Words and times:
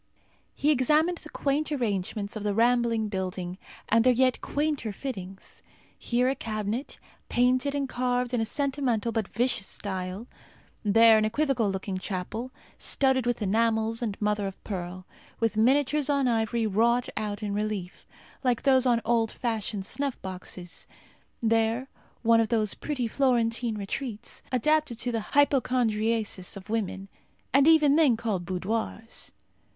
He 0.55 0.71
examined 0.71 1.19
the 1.19 1.29
quaint 1.29 1.71
arrangements 1.71 2.35
of 2.35 2.41
the 2.41 2.55
rambling 2.55 3.07
building, 3.07 3.59
and 3.87 4.03
their 4.03 4.11
yet 4.13 4.41
quainter 4.41 4.91
fittings. 4.91 5.61
Here, 5.95 6.27
a 6.27 6.33
cabinet, 6.33 6.97
painted 7.29 7.75
and 7.75 7.87
carved 7.87 8.33
in 8.33 8.41
a 8.41 8.45
sentimental 8.47 9.11
but 9.11 9.27
vicious 9.27 9.67
style; 9.67 10.25
there, 10.83 11.19
an 11.19 11.23
equivocal 11.25 11.69
looking 11.69 11.99
chapel, 11.99 12.49
studded 12.79 13.27
with 13.27 13.43
enamels 13.43 14.01
and 14.01 14.19
mother 14.19 14.47
of 14.47 14.57
pearl, 14.63 15.05
with 15.39 15.55
miniatures 15.55 16.09
on 16.09 16.27
ivory 16.27 16.65
wrought 16.65 17.07
out 17.15 17.43
in 17.43 17.53
relief, 17.53 18.07
like 18.43 18.63
those 18.63 18.87
on 18.87 19.01
old 19.05 19.31
fashioned 19.31 19.85
snuff 19.85 20.19
boxes; 20.23 20.87
there, 21.43 21.89
one 22.23 22.41
of 22.41 22.49
those 22.49 22.73
pretty 22.73 23.07
Florentine 23.07 23.75
retreats, 23.77 24.41
adapted 24.51 24.97
to 24.97 25.11
the 25.11 25.35
hypochondriasis 25.37 26.57
of 26.57 26.71
women, 26.71 27.07
and 27.53 27.67
even 27.67 27.95
then 27.97 28.17
called 28.17 28.45
boudoirs. 28.47 29.31